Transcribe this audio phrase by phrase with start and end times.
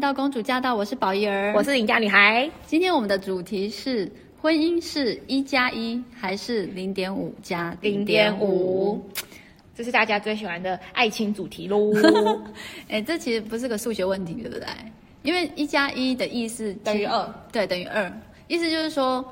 [0.00, 2.50] 到公主驾到，我是宝仪儿，我是邻家女孩。
[2.66, 4.10] 今天我们的主题是：
[4.40, 8.98] 婚姻是一加一还是零点五加零点五？
[9.76, 11.92] 这是大家最喜欢的爱情主题喽。
[12.88, 14.66] 哎，这其实不是个数学问题，对不对？
[15.22, 18.10] 因为一加一的意思等于二，对，等于二。
[18.48, 19.22] 意思就是说，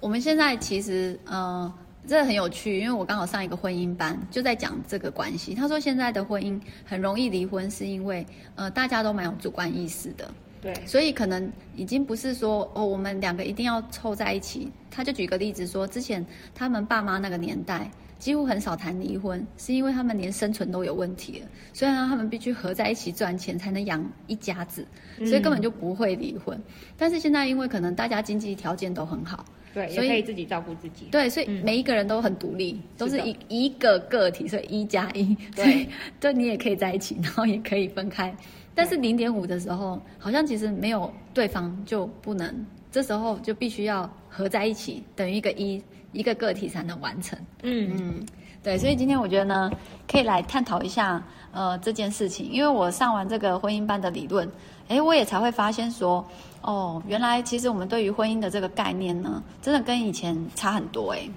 [0.00, 1.74] 我们现在其实，嗯、呃。
[2.06, 5.54] 这很有趣，因为我刚好上一个婚姻班，就在讲这个关系。
[5.54, 8.24] 他说现在的婚姻很容易离婚，是因为
[8.54, 10.30] 呃大家都蛮有主观意识的，
[10.62, 14.70] 对，所以可能已经不是说哦我们两个一定要凑在一起。
[14.90, 16.24] 他就举个例子说，之前
[16.54, 24.86] 他们爸妈那个年代几乎很少谈离婚，是因为他们连生存都有问题了，所以他们必须合在一起赚钱才能养一家子，
[25.18, 26.56] 所以根本就不会离婚。
[26.56, 26.62] 嗯。
[26.96, 29.44] 但是现在因为可能大家经济条件都很好。
[29.74, 31.04] 对，所以可以自己照顾自己。
[31.10, 35.36] 对，所以每一个人都很独立，嗯、都是一一个个体，所以一加一。
[35.54, 35.86] 对，
[36.18, 38.34] 就你也可以在一起，然后也可以分开。
[38.74, 45.82] 但是零点五的时候，好像其实没有对方就不能，这时候就必须要合在一起，等于一个一
[46.16, 47.38] 一个个体才能完成。
[47.62, 48.26] 嗯嗯，
[48.62, 49.70] 对，所以今天我觉得呢，
[50.10, 54.50] 可以来探讨一下呃这件事情，因为我上完这个婚姻班的理论，
[54.88, 56.24] 哎，我也才会发现说。
[56.62, 61.30] 哦，原来其实我们对于婚姻的这个概念呢，真的跟以前差很多诶。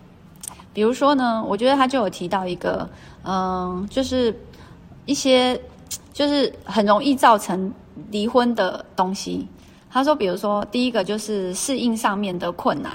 [0.74, 2.90] 比如说呢，我觉得他就有提到一个，
[3.24, 4.36] 嗯，就是
[5.06, 5.62] 一些
[6.14, 7.72] 就是很容易造成
[8.10, 9.48] 离婚的东西。
[9.92, 12.92] 他说，比如说第一个就是适应上面的困难。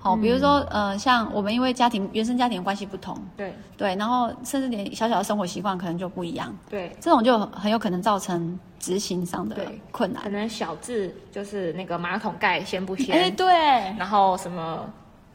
[0.00, 3.52] 好，比如说，呃，像我们因为家庭原生家庭关系不同，对。
[3.76, 9.56] 对，然后甚至连小小的生活习惯可能就不一样，对，这种就很有可能造成执行上的
[9.92, 10.22] 困难。
[10.22, 13.46] 可能小至就是那个马桶盖掀不掀，哎，对，
[13.96, 14.84] 然后什么，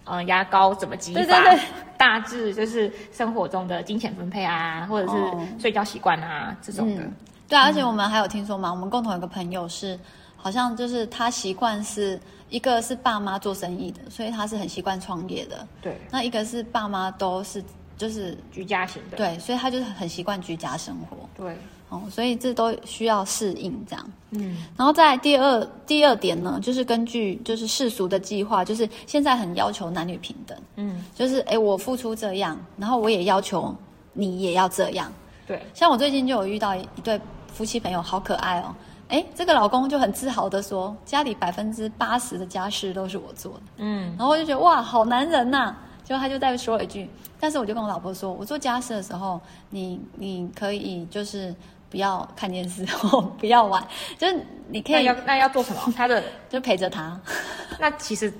[0.06, 1.56] 嗯、呃，牙膏怎么挤法，对对。
[1.56, 1.59] 对，
[1.97, 5.18] 大致就是生活中的金钱分配啊，或者是
[5.57, 7.02] 睡觉习惯啊、哦、这种的。
[7.02, 7.13] 嗯、
[7.47, 9.97] 对啊，而且我们还有听说嘛，我们共同有个朋友是，
[10.43, 12.19] 好像就是他习惯是。
[12.49, 15.67] 一个是爸妈做生意的，所以他是很习惯创业的。
[15.81, 17.63] 对，那一个是爸妈都是
[17.97, 21.17] 就是居家型的，对，所以他就是很习惯居家生活。
[21.35, 21.57] 对，
[21.89, 24.11] 哦，所以这都需要适应这样。
[24.29, 30.55] 嗯，然后在第二第二点呢，就是根据就是世俗的计划，就是现在很要求男女平等。
[30.75, 33.75] 嗯，就是哎，我付出这样，然后我也要求
[34.13, 35.11] 你也要这样。
[35.47, 37.19] 对，像我最近就有遇到一对
[37.51, 38.75] 夫妻朋友，好可爱哦。
[39.09, 43.62] 哎，这个老公就很自豪的说，家里百分之八十的家事都是我做的。
[43.78, 45.78] 嗯，然后我就觉得哇，好男人呐、啊！
[46.03, 47.09] 就他就再说一句，
[47.40, 51.53] 但是我就跟我老婆说，我做家事的时候，你你可以就是
[51.90, 53.81] 不要看电视 或不要玩，
[54.18, 54.96] 就是你可以。
[54.96, 55.94] 那要那要做什么？
[55.96, 57.20] 他的 就陪着他。
[57.80, 58.34] 那其实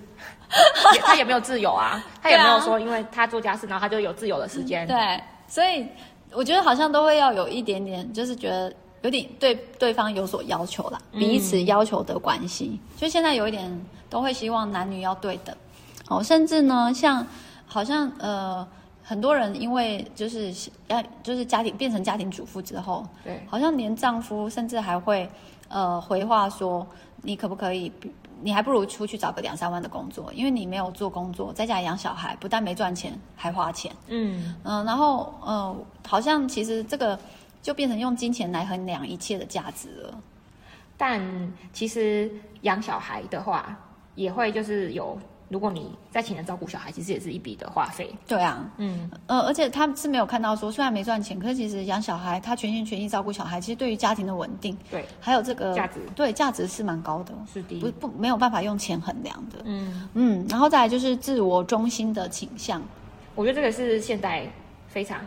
[1.02, 4.88] 他也没有自由啊，他也没有说，因为他做家事，然后他就有自由的时间。
[4.88, 5.88] 对，所以
[6.32, 8.74] 我觉得好像都会要有一点点，就是觉得。
[9.04, 15.54] 有点对对方有所要求啦，彼此要求的关系，嗯、就现在有一点都会希望男女要对等，
[16.08, 17.26] 哦，甚至呢，像
[17.66, 18.66] 好像呃
[19.04, 20.54] 很多人因为就是
[20.88, 25.30] 要就是家庭变成家庭主妇之后，对，好像连丈夫甚至还会
[25.68, 26.88] 呃回话说，
[27.24, 27.92] 你可不可以，
[28.42, 34.56] 你还不如出去找个两三万的工作，因为你没有做工作，在家养小孩，不但没赚钱，还花钱，嗯。
[34.64, 35.76] 嗯、呃，然后呃
[36.08, 37.20] 好像其实这个。
[37.64, 40.22] 就变成用金钱来衡量一切的价值了，
[40.98, 41.20] 但
[41.72, 42.30] 其实
[42.62, 43.76] 养小孩的话，
[44.16, 48.14] 也会就是有，如果你在请人照顾小孩，其实也是一笔的花费。
[48.28, 60.10] 对啊，嗯，呃，而且他是没有看到说，虽然没赚钱，可是其实养小孩，他全心全意照顾小孩，其实对于家庭的稳定，对，还有这个价值，对，价值是蛮高的，是的，不不没有办法用钱衡量的，嗯。
[60.16, 62.82] 嗯，然后再来就是自我中心的倾向，
[63.36, 64.46] 我觉得这个是现代
[64.90, 65.22] 非常。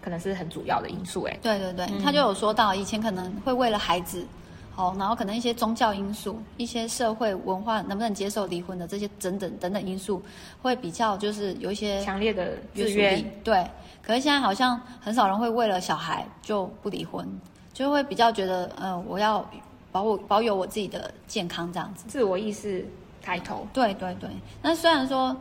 [0.00, 4.26] 可能是很主要的因素，哎，对对对，嗯、他就有说到，以前可能会为了孩子，
[4.72, 10.22] 好，然后可能一些宗教因素、一些社会文化能不能接受离婚的这些等等等等因素，
[10.62, 13.66] 会比较就是有一些强烈的制约，对。
[14.02, 17.28] 可是现在好像很少人会为了小孩就不离婚，
[17.72, 19.44] 就会比较觉得，呃，我要
[19.92, 22.86] 保我保有我自己的健康这样子，自我意识
[23.22, 23.66] 抬头。
[23.72, 24.30] 对对对，
[24.62, 25.36] 那虽然说。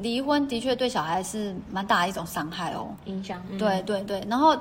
[0.00, 3.42] 离婚的确对小孩是蛮大的一种伤害哦，影响。
[3.50, 4.56] 嗯、对对对，然后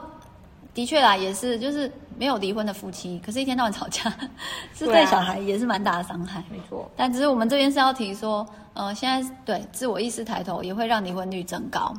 [0.73, 4.13] 的确啦，也是就是没有离婚的夫妻，可是一天到晚吵架，
[4.73, 6.43] 是对小孩也是蛮大的伤害。
[6.51, 6.89] 没错。
[6.95, 11.93] 但只是我们这边是要提说，呃，现在对自我意识抬头也会让离婚率增高。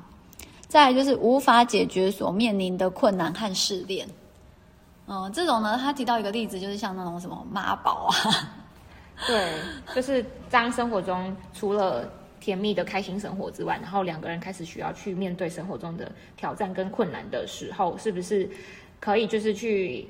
[0.68, 4.06] 再来就是无法解决所面临的困难和试炼。
[5.06, 8.52] 嗯、呃，这种呢，他提到一个例子，就是像那种什么妈宝啊，
[9.26, 9.54] 对，
[9.94, 12.08] 就是当生活中除了。
[12.48, 18.48] 甜蜜的开心生活之外，然后两个人开始需要去面对生活中的挑战跟困难的时候，是不是
[18.98, 20.08] 可以就是去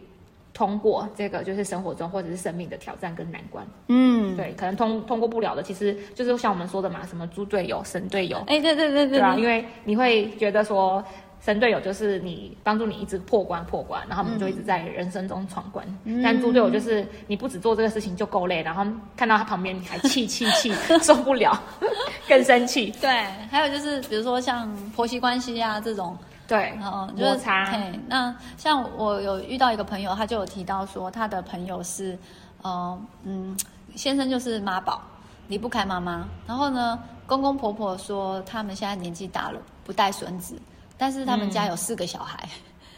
[0.54, 11.04] 通过这个就是生活中或者是生命的挑战跟难关，嗯，对，可能通通过不了的，其实就是像我们说的嘛，什么猪队友、神队友，哎，对对对对，对啊，因为你会觉得说，
[11.40, 18.84] 神队友就是你帮助你一直破关破关，然后我们就一直在人生中闯关，嗯、但猪队友就是你不只做这个事情就够累，然后
[19.16, 21.58] 看到他旁边你还气气气受不了，
[22.28, 23.10] 更生气，对，
[23.50, 26.16] 还有就是比如说像婆媳关系啊这种。
[26.48, 27.70] 对，哦，摩擦。
[27.70, 32.18] 对，那像我有遇到一个朋友，他就有提到说，他的朋友是，
[32.62, 33.54] 呃，嗯，
[33.94, 35.02] 先生就是妈宝，
[35.48, 36.26] 离不开妈妈。
[36.46, 40.58] 然后呢，公公婆婆说他们现在年纪大了，不带孙子，
[40.98, 42.46] 但是他们家有四个小孩。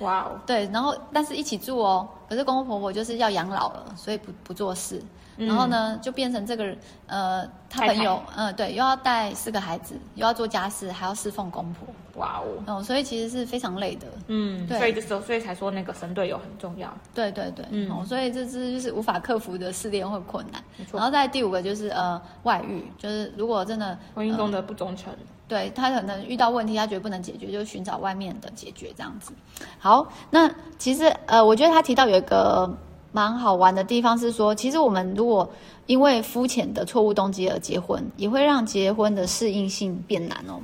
[0.01, 0.41] 哇哦。
[0.45, 5.01] 对，然后但是一起住哦，可是公公婆婆就是要养老了，所以不不做事。
[5.37, 6.77] 然后呢，就变成这个
[7.07, 11.89] 呃，他朋友，嗯、呃，对，又要带四个孩子，又要做家事，还要侍奉公婆。
[12.21, 14.07] 哇哦，哦，所以其实是非常累的。
[14.27, 16.93] 嗯，对，所以就所以才说那个神队友很重要。
[17.15, 20.63] 对对对，嗯，哦，所以这是就是无法克服的试炼或困难。
[20.93, 25.19] 然后在第五个就是呃，外遇，就是如果真的婚姻中的不忠诚，呃、
[25.51, 29.33] 对他可能遇到问题，他觉得不能解决，就寻找外面的解决这样子。
[29.79, 30.49] 好，那
[30.79, 32.73] 其实呃，我觉得他提到有一个。
[33.13, 35.51] 蛮好玩的地方是说，其实我们如果
[35.87, 40.61] 因为肤浅的错误动机而结婚，也会让结婚的适应性变难哦。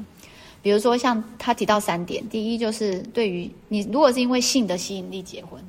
[0.63, 5.61] 比如说，像他提到三点，第一就是对于你，如果是因为性的吸引力结婚，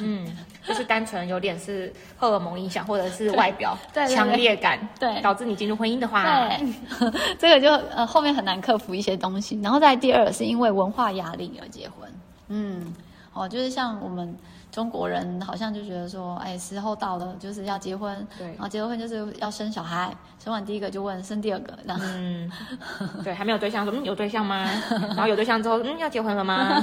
[0.00, 0.26] 嗯，
[0.68, 6.74] 就是单纯有点是荷尔蒙影响，或者是外表对强烈感，对，导致你进入婚姻的话，对，
[7.38, 9.58] 这个就呃后面很难克服一些东西。
[9.62, 12.08] 然后在第二是因为文化压力而结婚，
[12.48, 12.94] 嗯，
[13.32, 14.36] 哦，就是像我们。
[14.70, 22.52] 中国人好像就觉得说，哎，时候到了，就是要结婚，对，然后结了婚就是要生小孩，生完第一个就问生第二个，然后嗯，
[23.24, 24.70] 对，还没有对象，说嗯有对象吗？
[25.16, 26.80] 然后有对象之后，嗯要结婚了吗？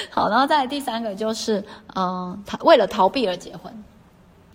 [0.10, 1.62] 好，然后再来第三个就是，
[1.94, 3.72] 嗯，他为了逃避而结婚，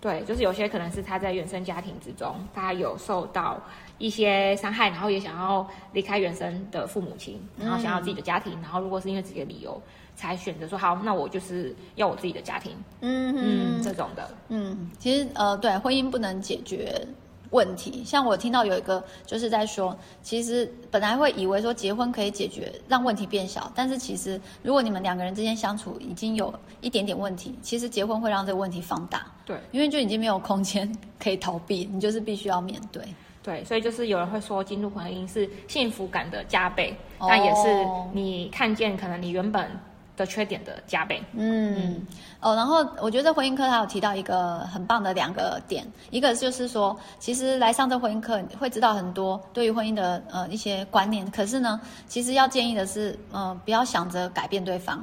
[0.00, 3.60] 对，就是有些可能是他在原生家庭之中，他有受到
[3.98, 9.80] 一些伤害，然后也想要离开原生的父母亲，然后想要自己的家庭，嗯、然后如果是因为自己的理由。
[10.16, 12.70] 才选择说好，那我就是要我自己的家庭，
[13.00, 17.04] 嗯嗯，这种的，嗯，其实呃，对，婚姻不能解决
[17.50, 18.02] 问题。
[18.04, 33.02] 像我听到有一个就是在说，其实本来会以为说结婚可以解决，让问题变小，但是其实如果你们两个人之间相处已经有一点点问题，其实结婚会让这个问题放大，对，因为就已经没有空间可以逃避，你就是必须要面对，
[33.42, 39.70] 对，所以就是有人会说进入婚姻是幸福感的加倍，哦，但也是你看见可能你原本。
[40.16, 42.06] 的缺点的加倍，嗯，嗯
[42.40, 55.02] 哦，然后我觉得婚姻课他有提到一个很棒的两个点，一个就是说，其实来上这婚姻课会知道很多对于婚姻的呃一些观念，可是呢，其实要建议的是，呃，不要想着改变对方，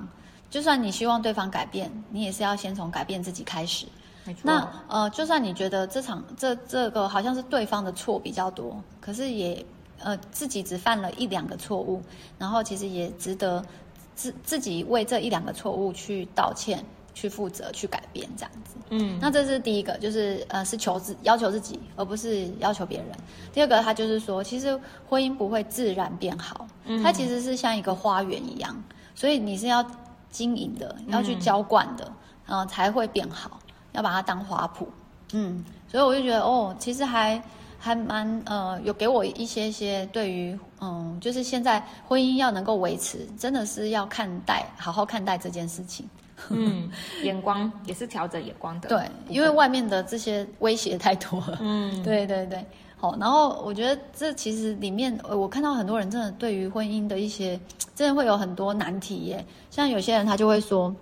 [0.50, 3.86] 就算你希望对方改变，你也是要先从改变自己开始。
[4.24, 4.42] 没错。
[4.44, 9.66] 那呃，就算你觉得这场这这个好像是对方的错比较多，可是也
[10.00, 12.02] 呃自己只犯了一两个错误，
[12.38, 13.62] 然后其实也值得。
[14.22, 16.86] 自自己为这一两个错误去道歉、
[17.16, 18.76] 去负责、去改变，这样子。
[18.92, 23.08] 嗯，那这是第一个，就是呃，是求自要求自己，而不是要求别人。
[23.52, 28.84] 第二个，他就是说，其实婚姻不会自然变好，嗯，它其实是像一个花园一样，
[29.16, 29.84] 所以你是要
[30.30, 32.04] 经营的，要去浇灌的，
[32.46, 33.60] 然后，嗯，呃，才会变好，
[33.94, 34.86] 要把它当花圃。
[35.34, 37.42] 嗯，所以我就觉得，哦，其实还。
[37.84, 46.08] 还蛮呃，有给我一些些对于嗯，就是现在婚姻要能够维持，真的是要看待好好看待这件事情。
[46.50, 46.88] 嗯，
[47.26, 48.88] 眼光也是调整眼光的。
[48.88, 51.58] 对，因为外面的这些威胁太多了。
[51.60, 52.64] 嗯， 对对对。
[52.98, 57.60] 好，然后我觉得这其实里面，我看到很多人真的对于婚姻的一些，
[57.96, 59.44] 真的会有很多难题耶。
[59.72, 60.96] 像有些人他就会说，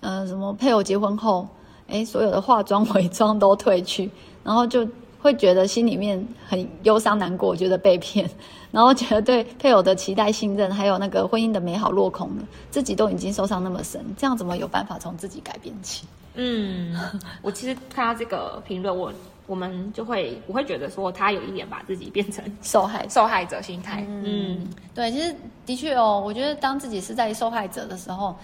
[0.00, 1.46] 嗯、呃，什么配偶结婚后，
[1.86, 4.10] 哎，所有的化妆 伪装都褪去，
[4.42, 4.84] 然后就。
[5.24, 8.28] 会觉得心里面很忧伤难过，觉得被骗，
[8.70, 16.06] 然后觉得对配偶的期待、信任，还有那个婚姻的美好落空了，自己都已经受伤那么深，这样怎么有办法从自己改变起？
[16.34, 16.94] 嗯，
[17.40, 19.10] 我其实看到这个评论，我
[19.46, 24.04] 我们就会我会觉得说，他有一点把自己变成受害受害者心态。
[24.06, 28.36] 嗯，嗯对，其实的确哦，我觉得当自己是在受害者的时候，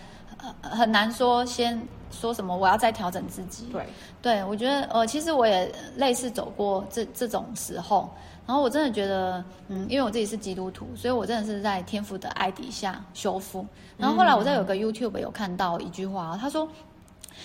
[0.63, 1.81] 很难说先。
[2.13, 2.55] 说什么？
[2.55, 3.67] 我要再调整自己。
[3.67, 3.87] 对，
[4.21, 8.11] 对我觉得，呃，其实我也类似走过这这种时候。
[8.45, 13.65] 然后我真的觉得，嗯，因为我自己是基督徒，所以我真的是在天父的爱底下修复。
[13.97, 16.69] 然后后来我在有个 YouTube 有看到一句话，他说，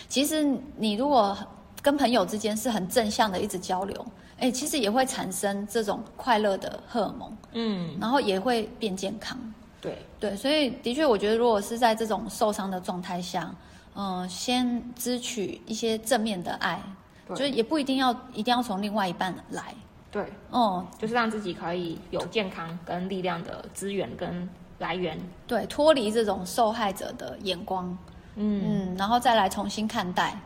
[0.10, 0.44] 其实
[0.75, 1.38] 你如果
[1.84, 4.04] 跟朋友之间是很正向的一直交流，
[4.40, 9.38] 哎，其实也会产生这种快乐的荷尔蒙，嗯，然后也会变健康。
[9.86, 13.54] 对对，所以的确，我觉得如果是在这种受伤的状态下。
[13.98, 16.84] 嗯、呃，先支取一些正面的爱，
[17.30, 19.74] 就是也不一定要一定要从另外一半来。
[20.12, 24.50] 对，哦、嗯，就是让自己可以有健康跟力量的资源跟
[24.80, 25.18] 来源。
[25.48, 27.98] 对，脱离这种受害者的眼光，
[28.36, 30.38] 嗯嗯，然后再来重新看待，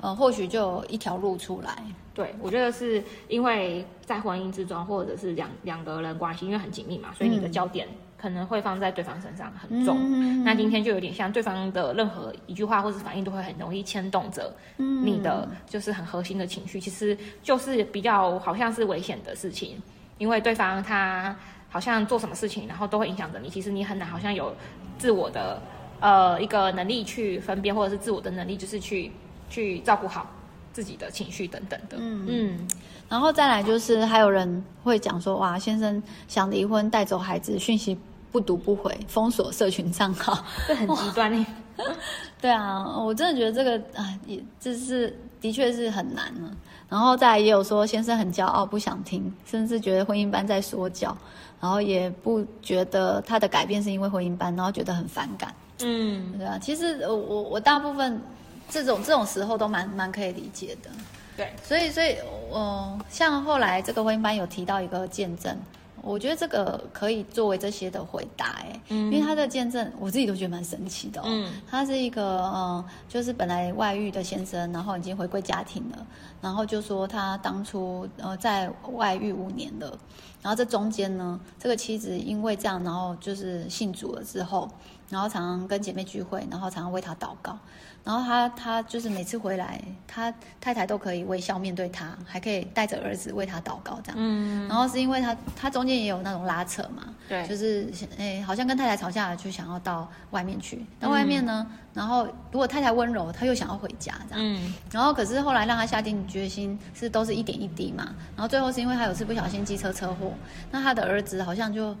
[0.00, 1.84] 呃，或许就有一条路出来。
[2.12, 7.86] 对，我觉得是因为在婚姻之中，或者是两两个人关系，因为很紧密嘛，所以你的焦点
[8.16, 9.98] 可能会放在对方身上很重。
[10.00, 16.80] 嗯、那今天就有点像对方的任何一句话或是反应，都会很容易牵动着你的，就是很核心的情绪。
[16.80, 19.80] 其实就是比较好像是危险的事情，
[20.18, 21.36] 因为对方他
[21.68, 23.48] 好像做什么事情，然后都会影响着你。
[23.48, 24.54] 其实你很难好像有
[24.98, 25.60] 自我的
[26.00, 29.12] 呃一个能力去分辨，或者是自我的能力，就是去
[29.50, 30.30] 去照顾好。
[30.76, 32.68] 自己的情绪等等的，嗯嗯，
[33.08, 37.98] 然后再来就是还有人会讲说，哇，先生想离婚带走孩子，讯息
[38.30, 41.46] 不读不回，封锁社群账号，这很极端呢。
[42.42, 46.54] 对啊，我真的觉得这个啊，也这是的确是很难了。
[46.90, 51.16] 然后再来也有说，先生很骄傲，不想听，甚至觉得婚姻班在说教，
[51.58, 55.54] 然后也不觉得他的改变是因为婚姻班，然后觉得很反感。
[55.80, 58.20] 嗯，对啊，其实我我我大部分。
[58.68, 60.90] 这种这种时候都蛮蛮可以理解的，
[61.36, 62.16] 对，所以所以，
[62.52, 65.56] 嗯、呃，像后来这个婚姻班有提到一个见证，
[66.02, 76.06] 我觉得这个可以作为这些的回答，哎，嗯，因为他的见证我自己都觉得蛮神奇的，哦，嗯，他是一个，嗯、呃，就是本来外遇的先生，然后已经回归家庭了，
[76.40, 79.98] 然后就说他当初呃在外遇五年了，
[80.42, 84.68] 然后这中间呢，这个妻子因为这样，然后就是信主了之后，
[85.08, 87.58] 然后常常跟姐妹聚会，然后常常为他祷告。
[88.06, 94.14] 然后他他就是每次回来，他太太都可以微笑面对他，还可以带着儿子为他祷告这样。
[94.16, 94.68] 嗯。
[94.68, 100.86] 然后是因为他他中间也有那种拉扯嘛，对，就是诶好像跟太太吵架了，就想要到外面去。
[101.00, 104.40] 到外面呢，嗯、然后如果太太温柔，他又想要回家这样。
[104.40, 104.72] 嗯。
[104.92, 108.14] 然后可是后来让他下定决心是都是一点一滴嘛。
[108.36, 110.32] 然后最后是因为他有次不小心机车车祸，
[110.70, 111.92] 那他的儿子好像就。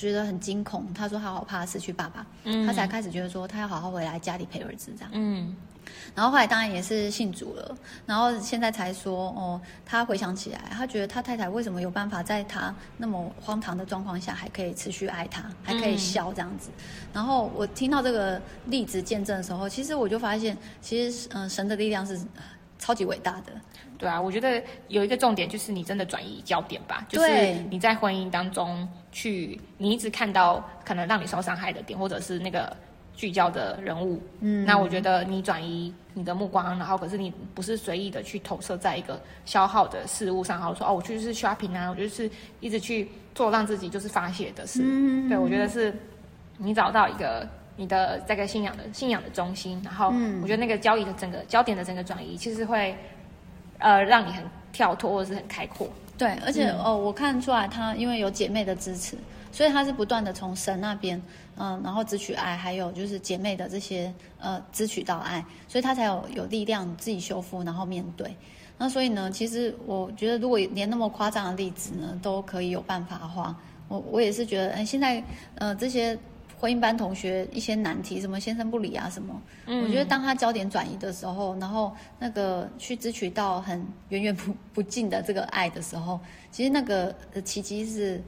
[0.00, 5.54] 觉得很惊恐，他说他好怕失去爸爸，嗯，他才开始觉得说他要好好回来家里陪儿子这样，嗯，
[6.14, 7.76] 然后后来当然也是信主了，
[8.06, 22.18] 然后现在才说哦，他回想起来，他觉得他太太为什么有办法在他那么荒唐的状况下还可以持续爱他，还可以笑这样子，嗯，然后我听到这个例子见证的时候，其实我就发现，其实嗯，神的力量是
[22.80, 23.52] 超级伟大的。
[23.96, 32.74] 对啊，我觉得有一个重点就是你真的转移焦点吧，就是你在婚姻当中去，你一直看到可能让你受伤害的点，或者是那个
[33.14, 45.94] 聚焦的人物，嗯，那我觉得你转移你的目光，然后可是你不是随意的去投射在一个消耗的事物上，然后说哦，我就是 shopping 啊，我就是一直去做让自己就是发泄的事，嗯，对，我觉得是
[46.56, 47.46] 你找到一个
[47.76, 50.12] 你的这个信仰的信仰的中心，然后
[50.42, 52.94] 我觉得那个交易的整个焦点的整个转移，其实会。
[53.82, 55.88] 呃，让你很跳脱或者是很开阔。
[56.18, 59.16] 对，而且、嗯、哦，我看出来他因为有姐妹的支持，
[59.50, 61.16] 所以他是不断的从神那边，
[61.56, 68.36] 嗯、呃，然后支取爱，还有就是姐妹的这些呃支取到爱，所以他才有有力量自己修复，然后面对。
[68.76, 73.56] 那所以呢，其实我觉得如果连那么夸张的例子呢都可以有办法的话，
[73.88, 75.24] 我我也是觉得，哎，现在
[75.54, 76.18] 呃这些。
[76.60, 79.40] 婚姻班同学一些难题，什么先生不理啊，什么？
[79.64, 88.22] 嗯，我觉得当他焦点转移的时候，然后那个去支取到很源源不不尽的这个爱的时候，其实那个奇迹是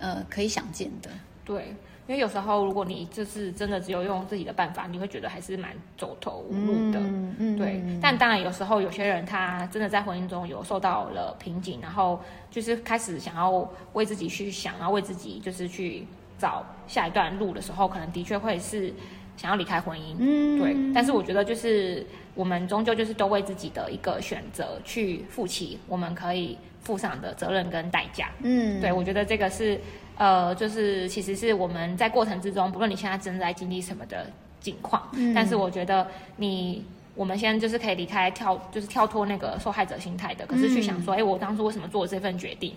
[0.00, 1.08] 呃可以想见的。
[1.44, 1.68] 对，
[2.08, 6.98] 因为有时候如果你就是真的只有用自己的办法，你会觉得还是蛮走投无路的。
[6.98, 7.56] 嗯嗯。
[7.56, 12.20] 对，但当然有时候有些人他真的在婚姻中有受到了瓶颈，然后
[12.50, 16.04] 就是开始想要为自己去想，然后为自己就是去。
[16.38, 18.92] 找下一段路的时候，可能的确会是
[19.36, 20.76] 想要离开婚姻，嗯，对。
[20.94, 28.92] 但是我觉得，就是我们终究就是都为自己的一个选择去负起我们可以负上的责任跟代价，嗯，对。
[28.92, 29.80] 我觉得这个是，
[30.16, 34.30] 呃，就是其实是我们在过程之中，不论你现在正在经历什么的
[34.60, 42.72] 境况，嗯，但是我觉得你，我们现在就是可以离开跳，就是跳脱那个受害者心态的，可是去想说，哎，我当初为什么做这份决定？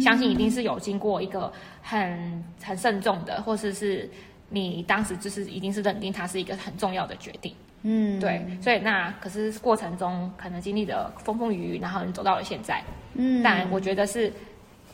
[0.00, 4.10] 相信一定是有经过一个很很慎重的，或者是，是
[4.48, 7.54] 你当时就是一定是认定它是一个很重要的决定。
[7.82, 12.82] 嗯，对，所以那可是过程中可能经历的风风雨雨，然后你走到了现在。
[13.14, 14.30] 嗯，但我觉得是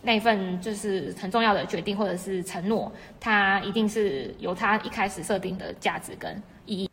[0.03, 6.89] 那份就是很重要的决定或者是承诺，它一定是有它一开始设定的价值跟意义。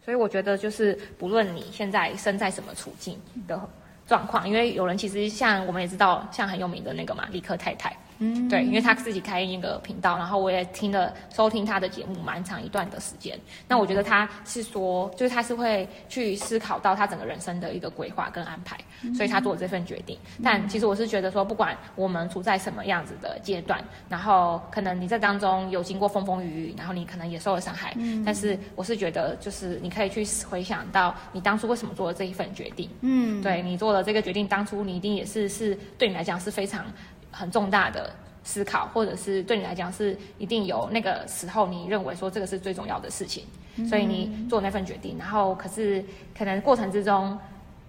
[0.00, 3.18] 所以我觉得就是不论你现在身在什么处境
[3.48, 3.68] 的
[4.12, 13.36] 状况，因为有人其实像我们也知道，像很有名的那个嘛，李克太太，嗯，对，因为他自己开一个频道，然后我也听了收听他的节目蛮长一段的时间。
[13.66, 18.78] 那我觉得他是说，就是他是会去思考到他整个人生的一个规划跟安排，
[19.14, 20.16] 所以他做这份决定。
[20.42, 32.88] 但其实我是觉得说，不管我们处在什么样子的阶段，然后可能你在当中有经过风风雨雨，然后你可能也受了伤害，但是我是觉得，就是你可以去回想到你当初为什么做了这一份决定。
[33.00, 36.84] 嗯，对，你做了这个决定，当初你一定也是是对你来讲是非常。
[37.32, 43.44] 很重大的思考，或者是对你来讲是一定有那个时候，你认为说这个是最重要的事情，
[43.76, 45.16] 嗯、所以你做那份决定。
[45.18, 46.04] 然后可是
[46.36, 47.38] 可能过程之中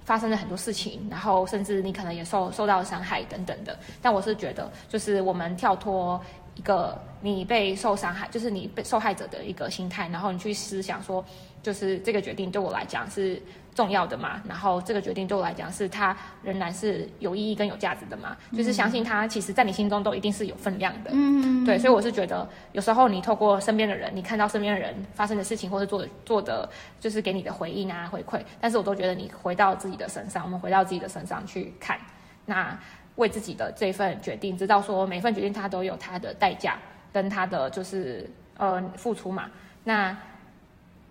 [0.05, 3.77] 发生了很多事情，然后甚至你可能也受受到了伤害等等的。
[4.01, 6.19] 但我是觉得，就是我们跳脱
[6.55, 11.23] 一个你被受伤害，就是你被受害者的一个心态，然后你去思想说，
[11.61, 13.41] 就是这个决定对我来讲是。
[13.73, 31.99] 重要的嘛，然后这个决定对我来讲是它仍然是有意义跟有价值的嘛，嗯、就是相信它其实在你心中都一定是有分量的，嗯，对，所以我是觉得有时候你透过身边的人，你看到身边的人发生的事情或是做的做的就是给你的回应啊回馈，但是我都觉得你回到自己的身上，我们回到自己的身上去看，
[32.45, 32.77] 那
[33.15, 36.77] 为自己的这份决定，知道说每份决定它都有它的代价
[37.11, 39.49] 跟它的就是呃付出嘛，
[39.83, 40.15] 那。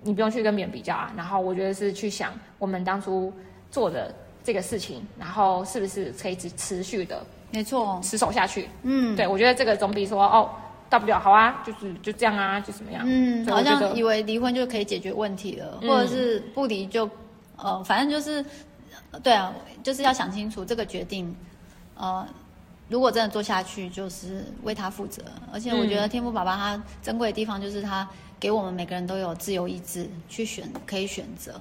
[0.02, 3.32] 你不用去跟别人比较啊，然后我觉得是去想我们当初
[3.70, 8.68] 做的这个事情，然后是不是可以持持续的，没错，持守下去。
[8.82, 10.50] 嗯，对，我觉得这个总比说哦，
[10.90, 13.02] 大不了好啊，就是就这样啊，就怎么样。
[13.06, 17.08] 嗯，好像以为离婚就可以解决问题了，嗯、或者是不离就，
[17.56, 18.44] 呃，反正就是，
[19.22, 21.34] 对啊，就是要想清楚这个决定，
[21.96, 22.26] 呃，
[22.92, 25.22] 如果真的做下去，就是为他负责。
[25.50, 28.06] 而且我觉得天赋爸爸他珍贵的地方就是他。
[28.42, 31.60] 给我们每个人都有自由意志去选，可以选择。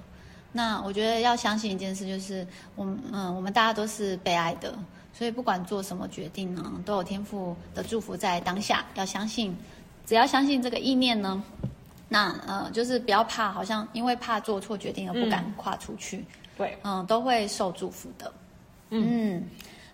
[0.51, 2.43] 那我觉得要相信一件事，就是
[2.75, 4.73] 我们，嗯，我们大家都是被爱的，
[5.13, 8.83] 所以不管做什么决定呢，都有天赋的祝福在当下。
[8.95, 9.55] 要相信，
[10.07, 11.43] 只要相信这个意念呢，
[12.09, 16.25] 那呃，就是不要怕，好像因为怕做错决定而不敢跨出去。
[16.57, 18.33] 对，嗯，都会受祝福的。
[18.89, 19.43] 嗯，嗯，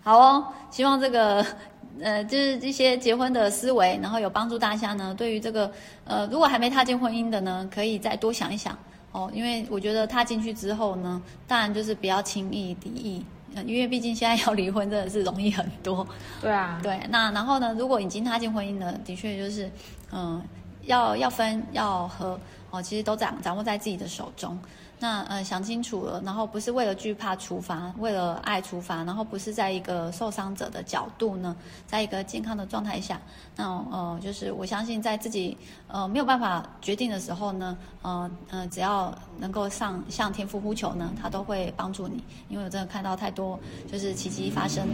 [0.08, 1.44] 好哦，希望这个。
[2.00, 5.12] 呃，就是这些结婚的思维，然后有帮助大家呢。
[5.18, 5.68] 对于这个，
[6.04, 8.78] 呃，如果还没踏进婚姻的呢，可以再多想一想
[9.10, 9.28] 哦。
[9.34, 13.26] 因为我觉得踏进去之后呢，当然就是不要轻易敌意，
[13.66, 16.06] 因为毕竟现在要离婚真的是容易很多。
[16.40, 17.00] 对啊，对。
[17.10, 19.66] 那然后呢，如果已经踏进婚姻了，的确就是，
[20.12, 20.42] 嗯、呃，
[20.82, 22.38] 要要分要合
[22.70, 24.56] 哦，其实都掌掌握在自己的手中。
[25.00, 31.56] 那呃想清楚了，然后不是为了惧怕处罚，为了爱处罚，然后不是在一个受伤者的角度呢，
[31.86, 33.20] 在一个健康的状态下，
[33.54, 35.56] 那呃就是我相信在自己
[35.86, 43.58] 呃没有办法决定的时候呢，呃呃只要能够上向天父呼求呢，他都会帮助你，因为我真的看到太多
[43.90, 44.86] 就是奇迹发生，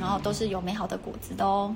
[0.00, 1.74] 然后都是有美好的果子的哦。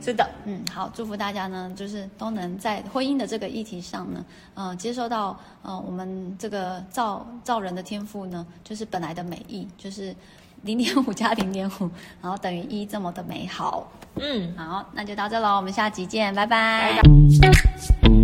[0.00, 10.14] 是的，嗯，好，祝福大家呢，就是都能在婚姻的这个议题上呢，呃，接受到呃我们这个造造人的天赋呢，就是本来的美意，就是
[10.62, 11.90] 零点五加零点五，
[12.22, 13.90] 然后等于一这么的美好。
[14.16, 17.00] 嗯，好，那就到这喽，我们下集见，拜拜。
[17.40, 18.17] 拜拜。